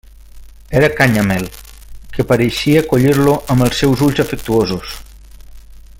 [0.79, 1.45] Era Canyamel,
[2.15, 4.99] que pareixia acollir-lo amb els seus ulls afectuosos.